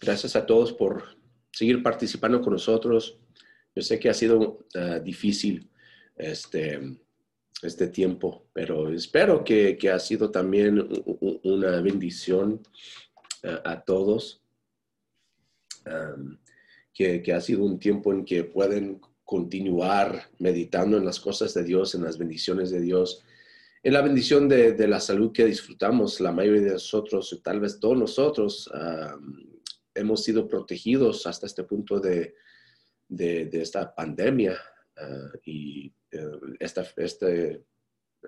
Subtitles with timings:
[0.00, 1.04] Gracias a todos por
[1.52, 3.18] seguir participando con nosotros.
[3.74, 5.68] Yo sé que ha sido ah, difícil
[6.16, 6.80] este,
[7.62, 10.88] este tiempo, pero espero que, ha sido también
[11.42, 12.62] una bendición
[13.44, 14.40] ah, a todos.
[16.94, 21.62] que, que, ha sido un tiempo en que pueden continuar meditando en las cosas de
[21.62, 23.22] Dios, en las bendiciones de Dios,
[23.82, 27.78] en la bendición de, de la salud que disfrutamos, la mayoría de nosotros, tal vez
[27.78, 28.70] todos nosotros,
[29.94, 32.34] hemos sido protegidos hasta este punto de,
[33.08, 34.58] esta pandemia.
[34.96, 37.64] Ah, y eh, esta, este,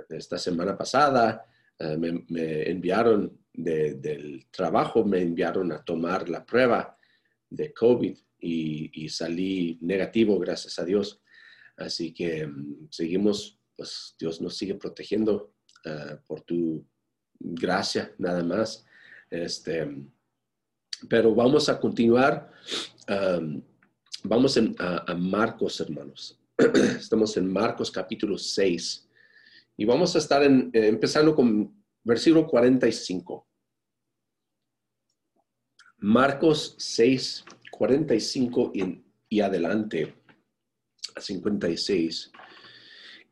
[0.09, 1.45] esta semana pasada
[1.81, 6.97] ah, me, enviaron del trabajo, me enviaron a tomar la prueba
[7.51, 11.21] de COVID y, salí negativo, gracias a Dios.
[11.77, 15.55] Así que mm, seguimos, pues Dios nos sigue protegiendo
[16.29, 16.87] por tu
[17.41, 18.87] gracia, nada más.
[19.29, 19.89] Este,
[21.09, 22.51] pero vamos a continuar.
[24.25, 26.39] vamos a, Marcos, hermanos.
[26.99, 29.09] Estamos en Marcos capítulo 6.
[29.77, 33.47] Y vamos a estar eh, empezando con versículo 45.
[35.99, 40.15] Marcos 6, 45 y, y adelante
[41.15, 42.33] a 56.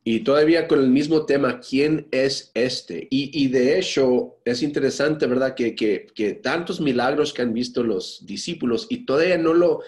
[0.02, 3.06] Y todavía con el mismo tema, ¿quién es este?
[3.10, 5.54] Y, de hecho, es interesante, ¿verdad?
[5.54, 9.80] Que, que, tantos milagros que han visto los discípulos y todavía no lo,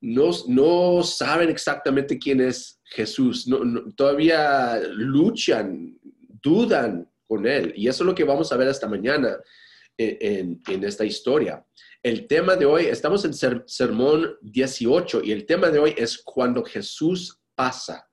[0.00, 3.46] no, no saben exactamente quién es Jesús.
[3.94, 5.98] Todavía luchan,
[6.42, 7.74] dudan con él.
[7.76, 9.36] Y eso es lo que vamos a ver esta mañana
[9.98, 11.62] en, en, esta historia.
[12.02, 13.34] El tema de hoy, estamos en
[13.66, 18.06] Sermón 18 y el tema de hoy es cuando Jesús pasa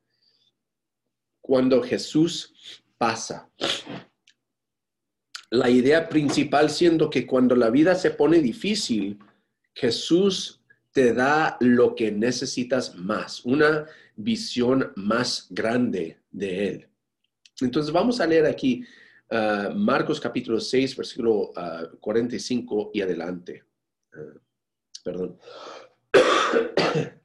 [1.43, 2.55] cuando Jesús
[2.97, 3.49] pasa.
[5.49, 9.19] La idea principal siendo que cuando la vida se pone difícil,
[9.75, 16.87] Jesús te da lo que necesitas más, una visión más grande de Él.
[17.59, 18.85] Entonces vamos a leer aquí
[19.29, 21.51] uh, Marcos capítulo 6, versículo
[21.99, 23.65] 45 uh, y adelante.
[24.15, 24.39] Uh,
[25.03, 25.37] perdón.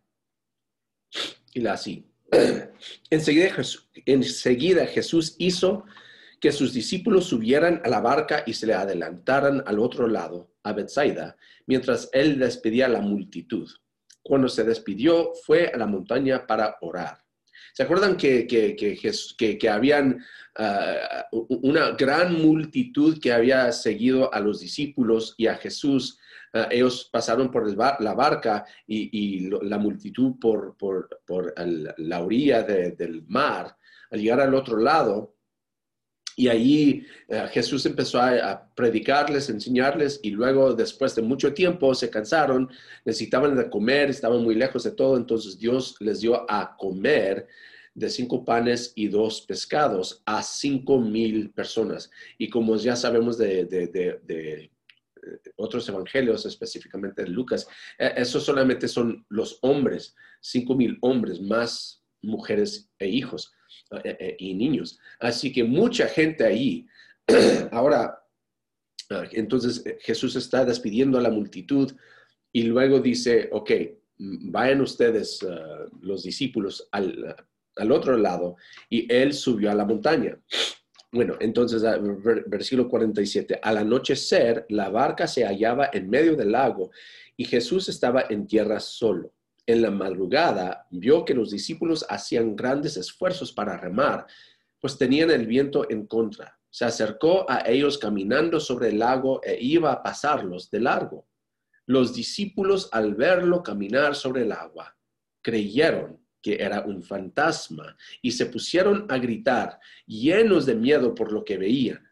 [1.55, 2.05] y la así.
[3.11, 3.89] Enseguida Jesús,
[4.93, 5.85] Jesús hizo
[6.41, 10.73] que sus discípulos subieran a la barca y se le adelantaran al otro lado, a
[10.73, 13.69] Bethsaida, mientras él despedía a la multitud.
[14.23, 17.19] Cuando se despidió, fue a la montaña para orar.
[17.79, 20.19] ¿Se acuerdan que, que, que, que habían
[20.57, 26.19] ah, una gran multitud que había seguido a los discípulos y a Jesús
[26.53, 30.75] Ah, ellos pasaron por la barca y, la multitud por,
[31.99, 33.77] la orilla del mar.
[34.11, 35.35] Al llegar al otro lado,
[36.39, 42.11] y allí ah, Jesús empezó a, predicarles, enseñarles, y luego, después de mucho tiempo, se
[42.11, 42.71] cansaron,
[43.05, 47.49] necesitaban de comer, estaban muy lejos de todo, entonces Dios les dio a comer
[47.93, 52.09] de cinco panes y dos pescados a cinco mil personas.
[52.39, 54.71] Y como ya sabemos de, de
[55.57, 57.67] otros evangelios, específicamente de Lucas,
[57.99, 63.53] e, esos solamente son los hombres, cinco mil hombres, más mujeres e hijos
[64.39, 64.99] y niños.
[65.21, 66.87] Así que mucha gente ahí.
[67.73, 68.23] Ahora,
[69.11, 71.93] ah, entonces eh, Jesús está despidiendo a la multitud
[72.53, 73.71] y luego dice, ok,
[74.19, 77.37] vayan ustedes, ah, los discípulos, al,
[77.77, 78.57] al otro lado,
[78.89, 80.39] y él subió a la montaña.
[81.11, 81.99] Bueno, entonces, ah,
[82.47, 86.91] versículo 47, al anochecer, la barca se hallaba en medio del lago
[87.37, 89.33] y Jesús estaba en tierra solo.
[89.69, 94.27] En la madrugada vio que los discípulos hacían grandes esfuerzos para remar,
[94.81, 96.59] pues tenían el viento en contra.
[96.71, 101.29] Se acercó a ellos caminando sobre el lago e iba a pasarlos de largo.
[101.85, 104.97] Los discípulos al verlo caminar sobre el agua,
[105.43, 111.45] creyeron que era un fantasma, y se pusieron a gritar, llenos de miedo por lo
[111.45, 112.09] que veían.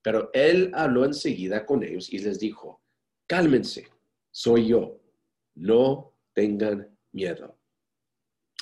[0.00, 2.80] Pero él habló enseguida con ellos y les dijo,
[3.26, 3.90] cálmense,
[4.30, 5.02] soy yo,
[5.54, 7.56] no tengan miedo.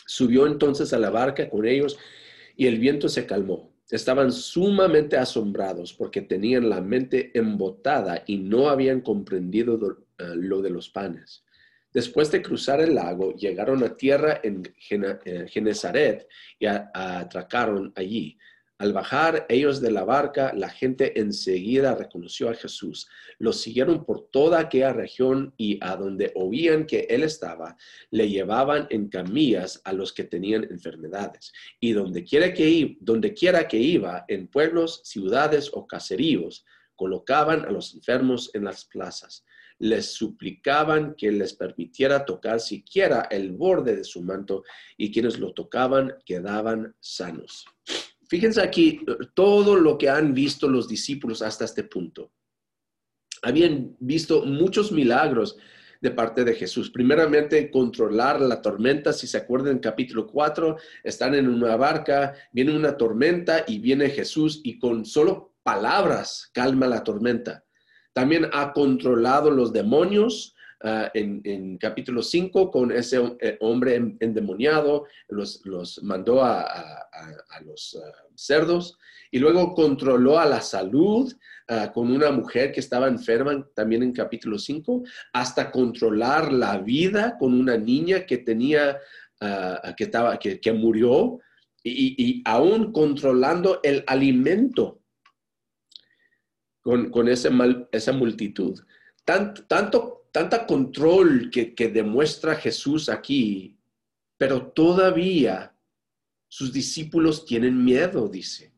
[0.06, 1.98] Subió entonces a la barca con ellos
[2.56, 3.72] y el viento se calmó.
[3.90, 10.70] Estaban sumamente asombrados porque tenían la mente embotada y no habían comprendido eh, lo de
[10.70, 11.44] los panes.
[11.92, 16.26] Después de cruzar el lago, llegaron a tierra en Genezaret
[16.58, 18.38] y atracaron allí.
[18.82, 23.08] Al bajar ellos de la barca, la gente enseguida reconoció a Jesús.
[23.38, 27.76] Los siguieron por toda aquella región y a donde oían que él estaba,
[28.10, 31.52] le llevaban en camillas a los que tenían enfermedades.
[31.78, 36.64] Y donde quiera que, donde quiera que iba, en pueblos, ciudades o caseríos,
[36.96, 39.44] colocaban a los enfermos en las plazas,
[39.78, 44.64] les suplicaban que les permitiera tocar siquiera el borde de su manto
[44.96, 47.64] y quienes lo tocaban quedaban sanos.
[48.32, 52.32] Fíjense aquí todo lo que han visto los discípulos hasta este punto.
[53.42, 55.58] Habían visto muchos milagros
[56.00, 56.88] de parte de Jesús.
[56.88, 59.12] Primeramente, controlar la tormenta.
[59.12, 64.08] Si se acuerdan, en capítulo 4, están en una barca, viene una tormenta y viene
[64.08, 67.66] Jesús y con solo palabras calma la tormenta.
[68.14, 70.54] También ha controlado los demonios.
[70.84, 75.62] Ah, en, capítulo 5 con ese eh, hombre endemoniado, los,
[76.02, 77.08] mandó a,
[77.64, 78.98] los ah, cerdos
[79.30, 81.32] y luego controló a la salud
[81.68, 85.02] ah, con una mujer que estaba enferma también en capítulo 5,
[85.32, 88.98] hasta controlar la vida con una niña que tenía,
[89.96, 91.40] que, estaba, que, murió
[91.82, 95.02] y, aún controlando el alimento
[96.82, 98.80] con, esa multitud.
[99.24, 103.78] Tanto, tanto, tanta control que, demuestra Jesús aquí,
[104.36, 105.71] pero todavía
[106.52, 108.74] sus discípulos tienen miedo, dice.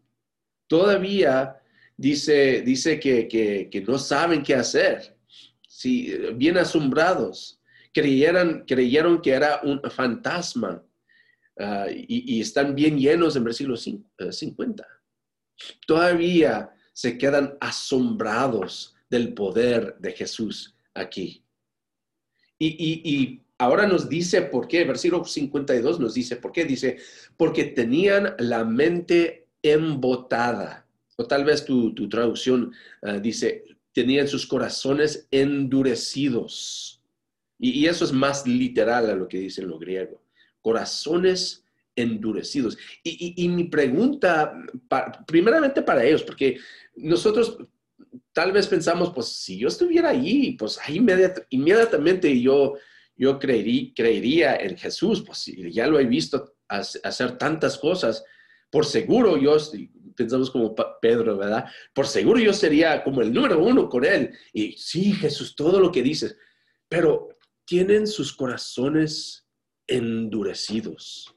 [0.68, 1.60] Todavía
[1.96, 5.18] dice, dice que, no saben qué hacer.
[5.66, 7.60] Sí, bien asombrados.
[7.92, 10.84] Creyeron, que era un fantasma
[11.58, 14.84] ah, y, están bien llenos en versículo 50.
[14.84, 14.86] Eh,
[15.84, 21.44] todavía se quedan asombrados del poder de Jesús aquí.
[22.56, 26.98] Y, ahora nos dice por qué, versículo 52 nos dice por qué, dice,
[27.36, 30.86] porque tenían la mente embotada,
[31.16, 32.72] o tal vez tu, traducción
[33.02, 37.00] ah, dice, tenían sus corazones endurecidos.
[37.58, 40.20] Y, eso es más literal a lo que dice en lo griego,
[40.60, 41.64] corazones
[41.96, 42.76] endurecidos.
[43.04, 44.52] Y, mi pregunta,
[45.26, 46.58] primeramente para ellos, porque
[46.96, 47.58] nosotros
[48.32, 51.00] tal vez pensamos, pues si yo estuviera ahí, pues ahí
[51.50, 52.74] inmediatamente yo,
[53.16, 58.24] yo creería, en Jesús, pues ya lo he visto hacer tantas cosas,
[58.70, 59.56] por seguro yo,
[60.16, 61.66] pensamos como Pedro, ¿verdad?
[61.92, 64.36] Por seguro yo sería como el número uno con él.
[64.52, 66.36] Y sí, Jesús, todo lo que dices,
[66.88, 67.28] pero
[67.64, 69.46] tienen sus corazones
[69.86, 71.36] endurecidos.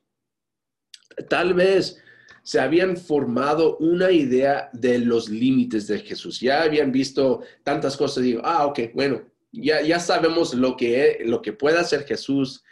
[1.29, 2.01] Tal vez
[2.43, 6.39] se habían formado una idea de los límites de Jesús.
[6.39, 9.21] Ya habían visto tantas cosas digo, ah, ok, bueno,
[9.51, 12.63] ya, ya sabemos lo que, lo que puede hacer Jesús.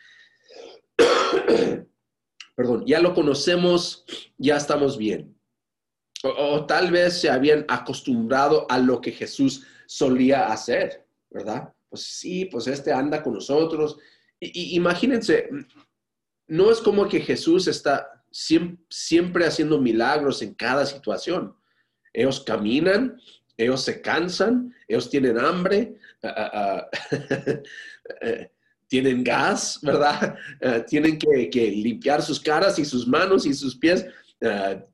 [2.55, 4.05] Perdón, ya lo conocemos,
[4.37, 5.37] ya estamos bien.
[6.23, 11.73] O, tal vez se habían acostumbrado a lo que Jesús solía hacer, ¿verdad?
[11.89, 13.97] Pues sí, pues este anda con nosotros.
[14.39, 15.49] y imagínense,
[16.47, 18.23] no es como que Jesús está
[18.89, 21.55] siempre, haciendo milagros en cada situación.
[22.13, 23.19] Ellos caminan,
[23.57, 26.89] ellos se cansan, ellos tienen hambre, ah, ah,
[28.21, 28.51] eh,
[28.87, 30.37] tienen gas, ¿verdad?
[30.87, 34.05] tienen que, limpiar sus caras y sus manos y sus pies,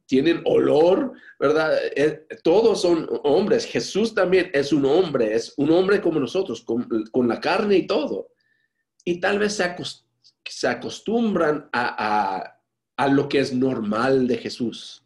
[0.06, 1.78] tienen olor, ¿verdad?
[1.96, 3.66] Eh, todos son hombres.
[3.66, 8.30] Jesús también es un hombre, es un hombre como nosotros, con, la carne y todo.
[9.04, 15.04] Y tal vez se, acostumbran a lo que es normal de Jesús.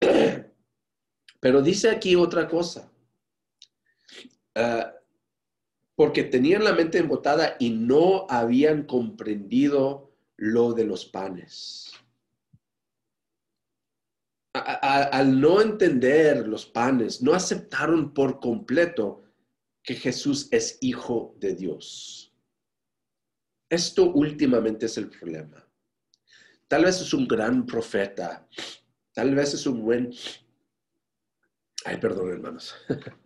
[1.40, 2.90] Pero dice aquí otra cosa.
[4.56, 4.94] Ah,
[5.96, 11.92] porque tenían la mente embotada y no habían comprendido lo de los panes.
[14.54, 19.22] al no entender los panes, no aceptaron por completo
[19.82, 22.34] que Jesús es hijo de Dios.
[23.68, 25.62] Esto últimamente es el problema.
[26.68, 28.48] Tal vez es un gran profeta.
[29.12, 30.10] Tal vez es un buen...
[31.84, 32.74] Ay, perdón, hermanos.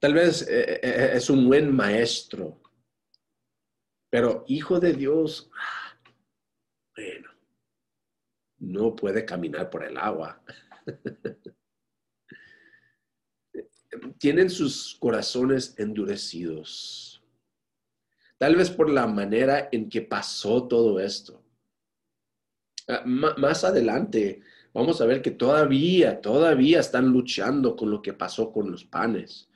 [0.00, 2.60] Tal vez eh, eh, eh, es un buen maestro.
[4.10, 5.50] Pero hijo de Dios,
[6.94, 7.30] bueno,
[8.58, 10.40] no puede caminar por el agua.
[14.18, 17.22] Tienen sus corazones endurecidos.
[18.38, 21.42] Tal vez por la manera en que pasó todo esto.
[22.86, 24.40] Ah, más adelante
[24.72, 29.47] vamos a ver que todavía, todavía están luchando con lo que pasó con los panes.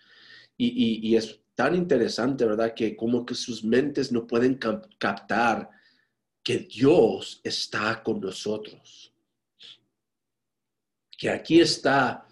[0.56, 2.74] Y, es tan interesante, ¿verdad?
[2.74, 4.58] Que como que sus mentes no pueden
[4.98, 5.70] captar
[6.42, 9.12] que Dios está con nosotros.
[11.18, 12.26] Que aquí está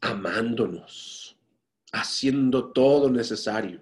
[0.00, 1.36] amándonos,
[1.92, 3.80] haciendo todo necesario.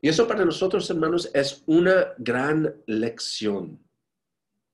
[0.00, 3.84] Y eso para nosotros, hermanos, es una gran lección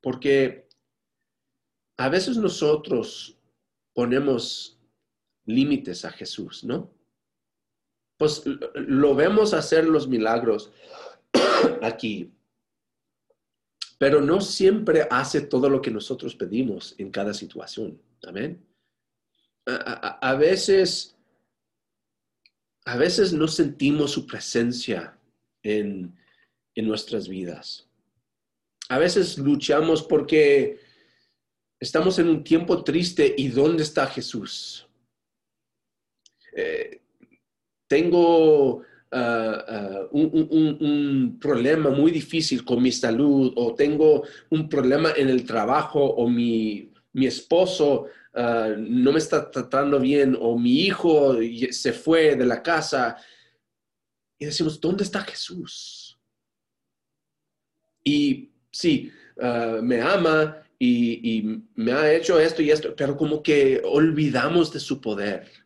[0.00, 0.66] porque
[1.98, 3.38] a veces nosotros
[3.92, 4.78] ponemos
[5.44, 6.90] límites a Jesús, ¿no?
[8.20, 8.42] Pues
[8.74, 10.70] lo vemos hacer los milagros
[11.80, 12.30] aquí,
[13.96, 17.98] pero no siempre hace todo lo que nosotros pedimos en cada situación.
[18.24, 18.62] Amén.
[19.64, 21.16] A, veces,
[22.84, 25.18] a veces no sentimos su presencia
[25.62, 26.14] en,
[26.74, 27.88] en nuestras vidas.
[28.90, 30.78] A veces luchamos porque
[31.78, 34.86] estamos en un tiempo triste y ¿dónde está Jesús?
[36.54, 37.00] Eh,
[37.90, 45.28] tengo ah, ah, un, problema muy difícil con mi salud o tengo un problema en
[45.28, 51.36] el trabajo o mi, esposo ah, no me está tratando bien o mi hijo
[51.72, 53.16] se fue de la casa.
[54.38, 56.16] Y decimos, ¿dónde está Jesús?
[58.04, 59.10] Y sí,
[59.82, 61.42] me ama y,
[61.74, 65.59] me ha hecho esto y esto, pero como que olvidamos de su poder.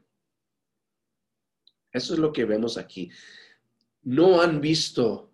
[1.95, 3.09] Eso es lo que vemos aquí.
[4.03, 5.31] No han visto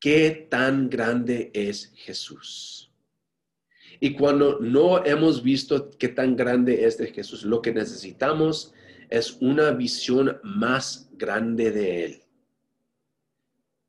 [0.00, 2.90] qué tan grande es Jesús.
[4.00, 8.72] Y cuando no hemos visto qué tan grande es de Jesús, lo que necesitamos
[9.10, 12.22] es una visión más grande de Él.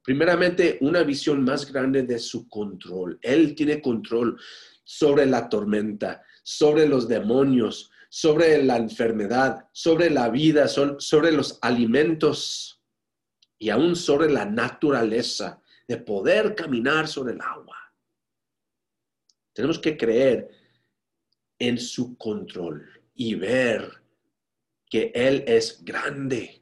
[0.04, 3.18] Primeramente, una visión más grande de su control.
[3.22, 4.38] Él tiene control
[4.84, 12.80] sobre la tormenta, sobre los demonios, sobre la enfermedad, sobre la vida, sobre los alimentos
[13.58, 17.76] y aún sobre la naturaleza de poder caminar sobre el agua.
[19.52, 20.48] Tenemos que creer
[21.58, 23.92] en su control y ver
[24.88, 26.62] que Él es grande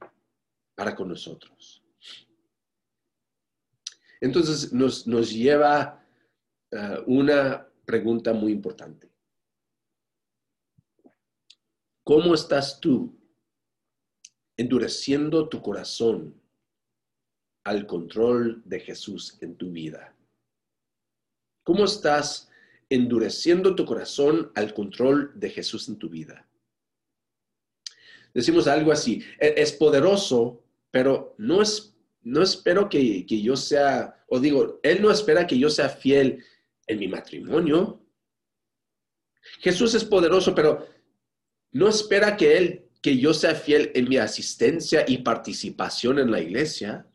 [0.74, 1.84] para con nosotros.
[4.22, 6.02] Entonces nos, lleva
[6.72, 9.11] a una pregunta muy importante.
[12.12, 13.18] ¿Cómo estás tú
[14.58, 16.44] endureciendo tu corazón
[17.64, 20.14] al control de Jesús en tu vida?
[21.64, 22.50] ¿Cómo estás
[22.90, 26.46] endureciendo tu corazón al control de Jesús en tu vida?
[28.34, 34.22] Decimos algo así, e-, es poderoso, pero no, es, no espero que, que yo sea,
[34.28, 36.44] o digo, Él no espera que yo sea fiel
[36.88, 38.02] en mi matrimonio.
[39.62, 40.92] Jesús es poderoso, pero
[41.72, 46.40] no espera que Él, que yo sea fiel en mi asistencia y participación en la
[46.40, 47.08] iglesia,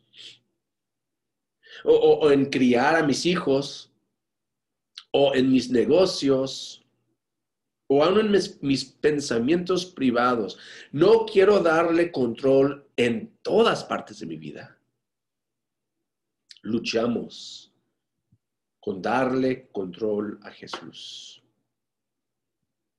[1.85, 3.93] o, en criar a mis hijos,
[5.13, 6.85] o en mis negocios,
[7.89, 10.59] o aún en mis, mis, pensamientos privados.
[10.91, 14.77] No quiero darle control en todas partes de mi vida.
[16.63, 17.73] Luchamos
[18.81, 21.43] con darle control a Jesús.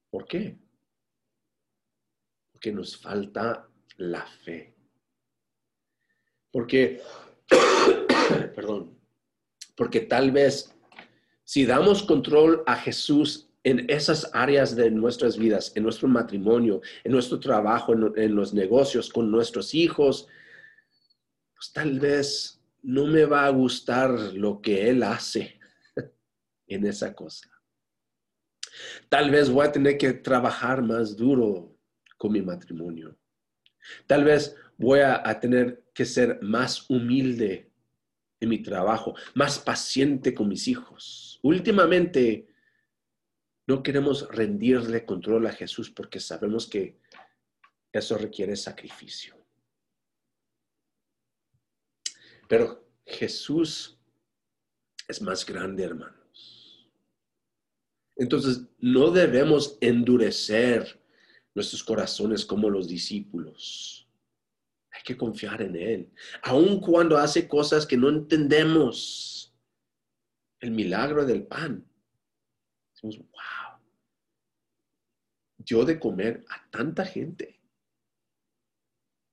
[0.10, 0.58] ¿Por qué?
[2.60, 4.76] Que nos falta la fe.
[6.52, 7.02] Porque,
[8.56, 8.98] perdón,
[9.76, 10.74] porque tal vez
[11.48, 17.12] si damos control a Jesús en esas áreas de nuestras vidas, en nuestro matrimonio, en
[17.14, 20.28] nuestro trabajo, en, los negocios, con nuestros hijos,
[21.56, 25.58] pues tal vez no me va a gustar lo que Él hace
[26.68, 27.50] en esa cosa.
[29.08, 31.77] Tal vez voy a tener que trabajar más duro
[32.18, 33.18] con mi matrimonio.
[34.06, 37.72] Tal vez voy a, tener que ser más humilde
[38.40, 41.40] en mi trabajo, más paciente con mis hijos.
[41.42, 42.48] Últimamente,
[43.68, 47.00] no queremos rendirle control a Jesús porque sabemos que
[47.92, 49.36] eso requiere sacrificio.
[52.48, 54.00] Pero Jesús
[55.08, 56.90] es más grande, hermanos.
[58.16, 61.00] Entonces, no debemos endurecer
[61.58, 64.08] nuestros corazones como los discípulos.
[64.92, 69.56] Hay que confiar en Él, aun cuando hace cosas que no entendemos.
[70.60, 71.84] El milagro del pan.
[72.94, 73.80] Decimos, wow,
[75.58, 77.60] yo de comer a tanta gente.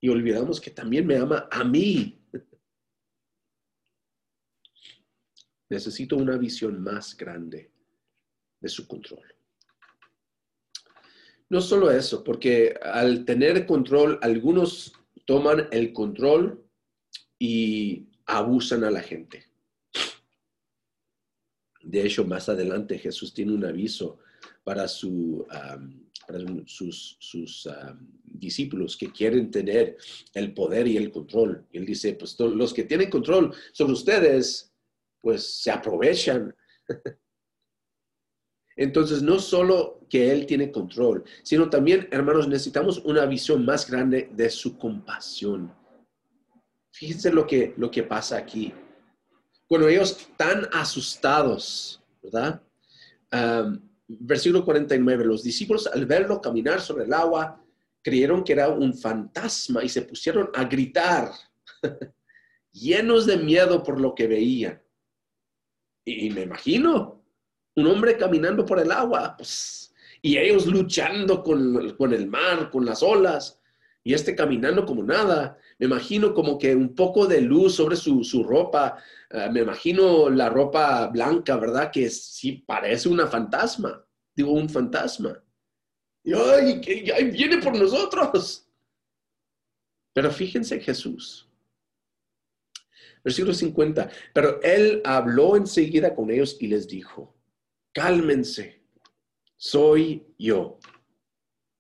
[0.00, 2.26] Y olvidamos que también me ama a mí.
[5.68, 7.70] Necesito una visión más grande
[8.60, 9.33] de su control.
[11.54, 14.92] No solo eso, porque al tener control, algunos
[15.25, 16.64] toman el control
[17.38, 19.44] y abusan a la gente.
[21.80, 24.18] De hecho, más adelante Jesús tiene un aviso
[24.64, 25.46] para, su,
[26.66, 27.68] sus, sus
[28.25, 29.96] discípulos que quieren tener
[30.32, 31.64] el poder y el control.
[31.73, 34.73] él dice, pues los que tienen control sobre ustedes,
[35.20, 36.52] pues se aprovechan.
[38.76, 44.30] Entonces, no solo que Él tiene control, sino también, hermanos, necesitamos una visión más grande
[44.32, 45.72] de su compasión.
[46.90, 48.72] Fíjense lo que, lo que pasa aquí.
[49.66, 52.60] Cuando ellos están asustados, ¿verdad?
[54.06, 57.60] versículo 49, los discípulos al verlo caminar sobre el agua,
[58.02, 61.32] creyeron que era un fantasma y se pusieron a gritar,
[62.72, 64.80] llenos de miedo por lo que veían.
[66.04, 67.23] Y, me imagino,
[67.76, 72.84] un hombre caminando por el agua, pues, y ellos luchando con, con el mar, con
[72.84, 73.60] las olas,
[74.04, 75.58] y este caminando como nada.
[75.78, 78.98] Me imagino como que un poco de luz sobre su, su ropa.
[79.30, 81.90] Eh, me imagino la ropa blanca, ¿verdad?
[81.90, 84.06] Que sí parece una fantasma.
[84.36, 85.42] Digo, un fantasma.
[86.22, 86.80] Y ¡ay!
[86.82, 88.68] Que viene por nosotros.
[90.12, 91.48] Pero fíjense Jesús.
[93.24, 94.10] Versículo 50.
[94.34, 97.33] Pero él habló enseguida con ellos y les dijo,
[97.94, 98.82] cálmense,
[99.56, 100.78] soy yo.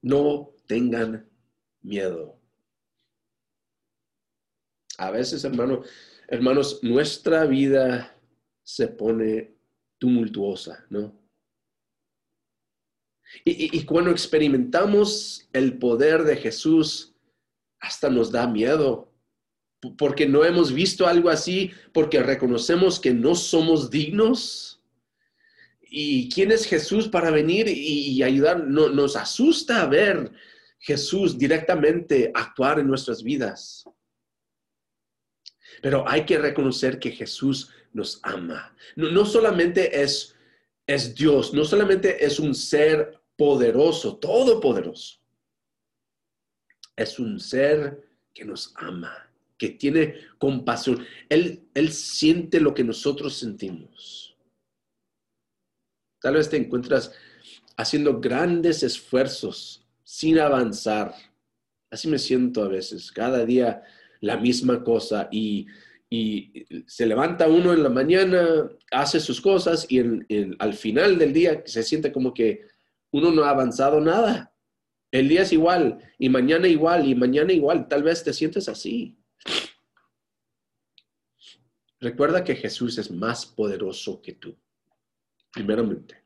[0.00, 1.28] No tengan
[1.82, 2.40] miedo.
[4.96, 5.82] A veces, hermano,
[6.28, 8.16] hermanos, nuestra vida
[8.62, 9.54] se pone
[9.98, 11.20] tumultuosa, ¿no?
[13.44, 17.16] Y, y, cuando experimentamos el poder de Jesús,
[17.80, 19.12] hasta nos da miedo,
[19.98, 24.80] porque no hemos visto algo así, porque reconocemos que no somos dignos.
[25.90, 28.64] ¿Y quién es Jesús para venir y, ayudar?
[28.64, 30.32] No, nos asusta ver
[30.78, 33.84] Jesús directamente actuar en nuestras vidas.
[35.82, 38.74] Pero hay que reconocer que Jesús nos ama.
[38.96, 40.34] No, solamente es,
[40.86, 45.18] es Dios, no solamente es un ser poderoso, todopoderoso.
[46.96, 51.04] Es un ser que nos ama, que tiene compasión.
[51.28, 54.23] Él, él siente lo que nosotros sentimos.
[56.24, 57.12] Tal vez te encuentras
[57.76, 61.14] haciendo grandes esfuerzos sin avanzar.
[61.90, 63.82] Así me siento a veces, cada día
[64.22, 65.66] la misma cosa y,
[66.86, 69.98] se levanta uno en la mañana, hace sus cosas y
[70.60, 72.68] al final del día se siente como que
[73.10, 74.54] uno no ha avanzado nada.
[75.10, 77.88] El día es igual y mañana igual y mañana igual.
[77.88, 79.18] Tal vez te sientes así.
[82.00, 84.56] Recuerda que Jesús es más poderoso que tú,
[85.52, 86.23] primeramente.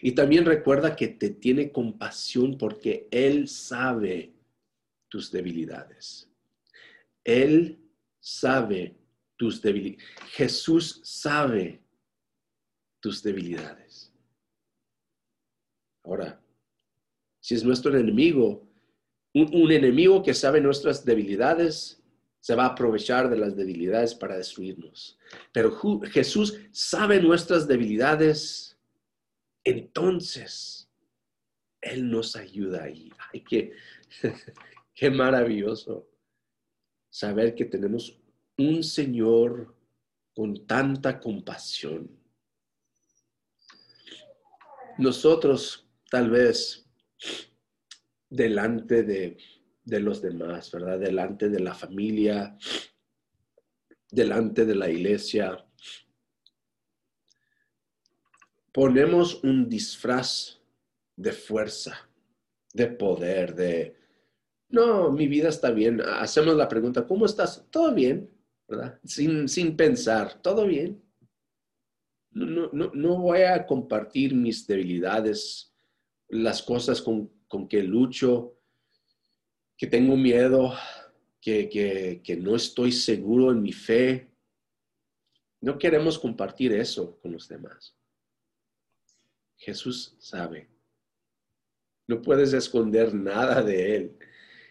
[0.00, 4.32] Y también recuerda que te tiene compasión porque Él sabe
[5.08, 6.28] tus debilidades.
[7.24, 7.78] Él
[8.20, 8.96] sabe
[9.36, 10.04] tus debilidades.
[10.30, 11.82] Jesús sabe
[13.00, 14.12] tus debilidades.
[16.04, 16.40] Ahora,
[17.40, 18.66] si es nuestro enemigo,
[19.34, 22.02] un, enemigo que sabe nuestras debilidades,
[22.40, 25.18] se va a aprovechar de las debilidades para destruirnos.
[25.52, 25.78] Pero
[26.10, 28.71] Jesús sabe nuestras debilidades
[29.64, 30.90] entonces
[31.80, 33.10] Él nos ayuda ahí.
[33.32, 33.72] Ay, qué,
[34.94, 36.08] qué maravilloso
[37.10, 38.18] saber que tenemos
[38.56, 39.74] un Señor
[40.34, 42.10] con tanta compasión.
[44.98, 46.86] Nosotros tal vez
[48.28, 49.36] delante de,
[49.84, 50.98] de, los demás, ¿verdad?
[50.98, 52.56] Delante de la familia,
[54.10, 55.66] delante de la iglesia,
[58.72, 60.58] ponemos un disfraz
[61.16, 62.08] de fuerza,
[62.72, 63.96] de poder, de,
[64.72, 66.00] no, mi vida está bien.
[66.00, 67.66] Hacemos la pregunta, ¿cómo estás?
[67.70, 68.30] Todo bien,
[68.66, 68.98] ¿verdad?
[69.04, 71.00] Sin, sin pensar, todo bien.
[72.30, 75.74] No, no, no, voy a compartir mis debilidades,
[76.28, 78.58] las cosas con, con que lucho,
[79.76, 80.72] que tengo miedo,
[81.38, 84.30] que, que, que no estoy seguro en mi fe.
[85.60, 87.94] No queremos compartir eso con los demás.
[89.62, 90.68] Jesús sabe.
[92.08, 94.18] No puedes esconder nada de Él.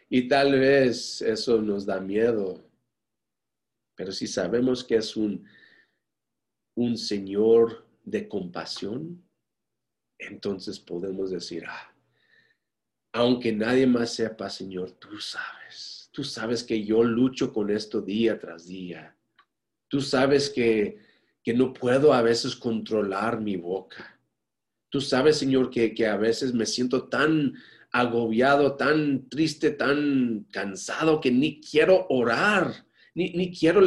[0.09, 2.69] Y tal vez eso nos da miedo.
[3.95, 5.47] Pero si sabemos que es un,
[6.75, 9.23] un Señor de compasión,
[10.19, 11.95] entonces podemos decir, ah,
[13.13, 16.09] aunque nadie más sepa, Señor, tú sabes.
[16.11, 19.15] Tú sabes que yo lucho con esto día tras día.
[19.87, 20.97] Tú sabes que,
[21.41, 24.20] que no puedo a veces controlar mi boca.
[24.91, 27.53] Tú sabes, Señor, que, a veces me siento tan
[27.93, 33.81] agobiado, tan triste, tan cansado que ni quiero orar, ni, ni quiero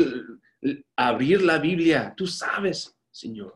[0.96, 2.14] abrir la Biblia.
[2.16, 3.54] Tú sabes, Señor.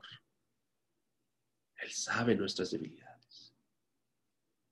[1.78, 3.54] Él sabe nuestras debilidades.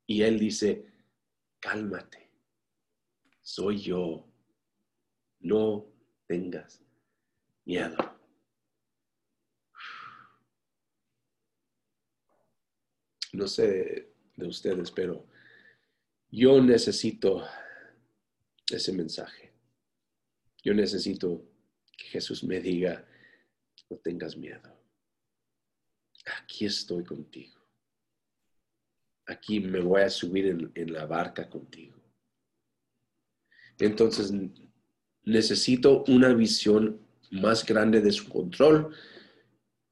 [0.06, 0.84] Y Él dice,
[1.58, 2.30] cálmate,
[3.40, 4.28] soy yo.
[5.38, 5.86] No
[6.26, 6.82] tengas
[7.64, 8.15] miedo.
[13.36, 15.26] No sé de ustedes, pero
[16.30, 17.46] yo necesito
[18.70, 19.52] ese mensaje.
[20.62, 21.44] Yo necesito
[21.96, 23.06] que Jesús me diga,
[23.88, 24.76] no tengas miedo.
[26.42, 27.60] Aquí estoy contigo.
[29.26, 31.96] Aquí me voy a subir en, la barca contigo.
[33.78, 34.32] Entonces,
[35.22, 38.94] necesito una visión más grande de su control,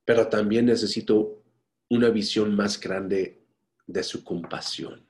[0.04, 1.43] pero también necesito
[1.88, 3.42] una visión más grande
[3.86, 5.06] de su compasión.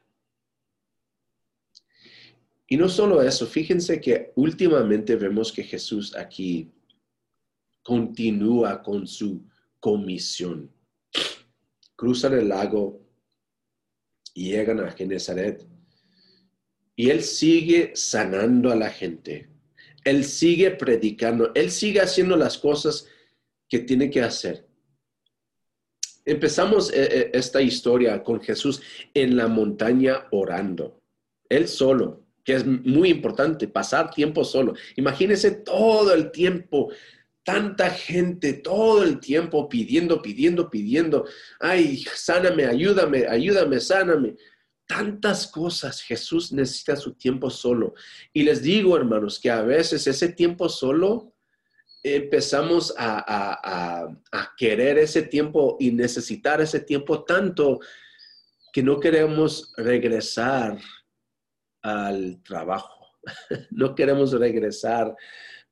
[2.67, 6.73] Y no solo eso, fíjense que últimamente vemos que Jesús aquí
[7.83, 9.47] continúa con su
[9.79, 10.73] comisión.
[11.95, 13.01] Cruzan el lago
[14.33, 15.65] y llegan a Genezaret.
[16.97, 19.49] Y él sigue sanando a la gente.
[20.05, 21.53] Él sigue predicando.
[21.55, 23.07] Él sigue haciendo las cosas
[23.69, 24.67] que tiene que hacer.
[26.25, 28.81] Empezamos eh, eh, esta historia con Jesús
[29.13, 30.99] en la montaña orando.
[31.49, 34.75] Él solo, que es muy importante, pasar tiempo solo.
[34.97, 36.91] Imagínense todo el tiempo,
[37.43, 41.27] tanta gente, todo el tiempo pidiendo, pidiendo, pidiendo.
[41.61, 44.37] Ay, sáname, ayúdame, ayúdame, sáname.
[44.87, 46.01] Tantas cosas.
[46.01, 47.95] Jesús necesita su tiempo solo.
[48.33, 51.34] Y les digo, hermanos, que a veces ese tiempo solo
[52.05, 54.15] empezamos a,
[54.59, 57.81] querer ese tiempo y necesitar ese tiempo tanto
[58.73, 60.79] que no queremos regresar
[61.83, 62.93] al trabajo.
[63.71, 65.17] No queremos regresar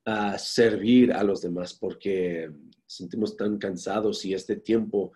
[0.06, 2.50] a servir a los demás porque
[2.86, 5.12] sentimos tan cansados y este tiempo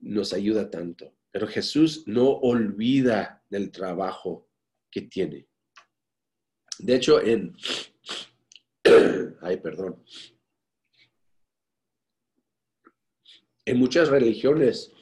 [0.00, 1.12] nos ayuda tanto.
[1.30, 4.48] Pero Jesús no olvida del trabajo
[4.90, 5.46] que tiene.
[6.78, 7.54] De hecho, en...
[9.42, 10.02] Ay, perdón.
[13.68, 14.92] En muchas religiones,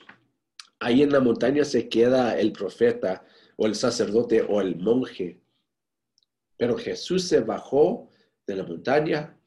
[0.81, 3.25] ahí en la montaña se queda el profeta
[3.55, 5.41] o el sacerdote o el monje.
[6.57, 8.11] Pero Jesús se bajó
[8.45, 9.39] de la montaña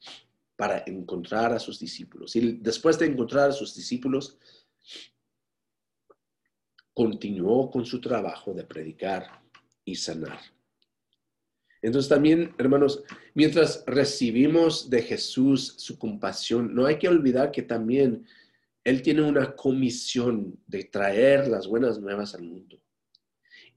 [0.56, 2.34] para encontrar a sus discípulos.
[2.34, 4.38] Y después de encontrar a sus discípulos,
[6.94, 9.42] continuó con su trabajo de predicar
[9.84, 10.40] y sanar.
[11.82, 13.04] Entonces también, hermanos,
[13.34, 18.26] mientras recibimos de Jesús su compasión, no hay que olvidar que también
[18.90, 22.82] Él tiene una comisión de traer las buenas nuevas al mundo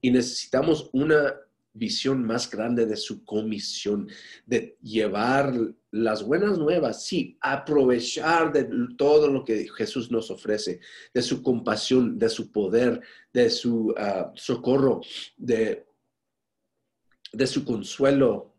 [0.00, 1.34] y necesitamos una
[1.72, 4.08] visión más grande de su comisión,
[4.44, 5.54] de llevar
[5.92, 10.80] las buenas nuevas, sí, aprovechar de todo lo que Jesús nos ofrece,
[11.12, 13.00] de su compasión, de su poder,
[13.32, 15.00] de su ah, socorro,
[15.36, 15.86] de,
[17.32, 18.52] de su consuelo.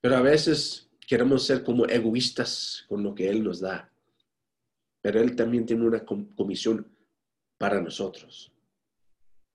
[0.00, 3.89] Pero a veces queremos ser como egoístas con lo que Él nos da.
[5.02, 6.86] Pero Él también tiene una comisión
[7.58, 8.52] para nosotros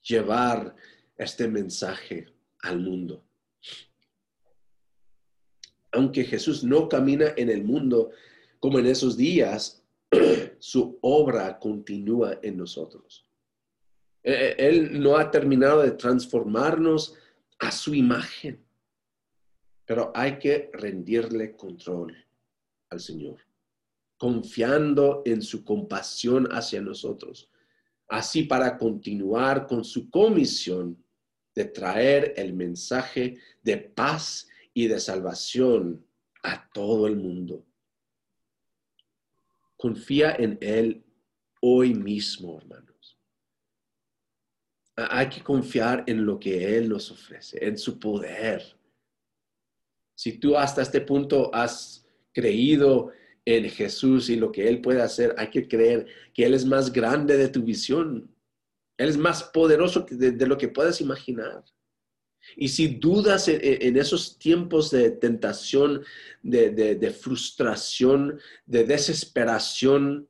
[0.02, 0.76] llevar
[1.18, 2.28] este mensaje
[2.60, 3.24] al mundo.
[5.92, 8.12] Aunque Jesús no camina en el mundo
[8.60, 9.84] como en esos días,
[10.60, 13.26] su obra continúa en nosotros.
[14.24, 17.16] E, e, él no ha terminado de transformarnos
[17.60, 18.64] a su imagen,
[19.86, 22.16] pero hay que rendirle control
[22.90, 23.40] al Señor,
[24.26, 27.48] confiando en su compasión hacia nosotros
[28.08, 30.98] así para continuar con su comisión
[31.54, 36.04] de traer el mensaje de paz y de salvación
[36.42, 37.64] a todo el mundo.
[39.78, 41.06] Confía en Él
[41.62, 43.20] hoy mismo, hermanos.
[44.96, 48.64] Hay que confiar en lo que Él nos ofrece, en su poder.
[50.16, 53.12] Si tú hasta este punto has creído
[53.46, 56.92] en Jesús y lo que Él puede hacer, hay que creer que Él es más
[56.92, 58.36] grande de tu visión.
[58.98, 61.64] Él es más poderoso de, lo que puedas imaginar.
[62.56, 66.04] Y si dudas en, esos tiempos de tentación,
[66.42, 70.28] de, frustración, de desesperación,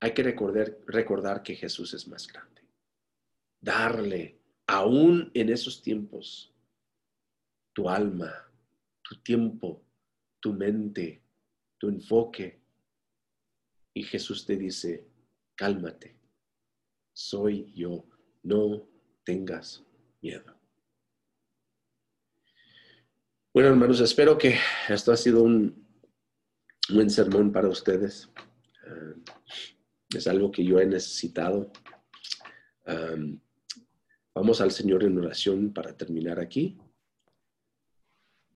[0.00, 2.62] hay que recordar, recordar que Jesús es más grande.
[3.60, 6.52] Darle, aún en esos tiempos,
[7.72, 8.32] tu alma,
[9.02, 9.87] tu tiempo,
[10.40, 11.22] tu mente,
[11.78, 12.60] tu enfoque.
[13.94, 15.08] Y Jesús te dice,
[15.54, 16.18] cálmate,
[17.12, 18.08] soy yo,
[18.42, 18.88] no
[19.24, 19.84] tengas
[20.22, 20.58] miedo.
[23.52, 24.56] Bueno, hermanos, espero que
[24.88, 25.84] esto ha sido un
[26.90, 28.30] buen sermón para ustedes.
[28.86, 29.14] Ah,
[30.14, 31.72] es algo que yo he necesitado.
[34.34, 36.78] vamos al Señor en oración para terminar aquí.